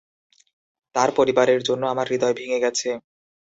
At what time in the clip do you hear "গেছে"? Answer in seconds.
2.65-2.89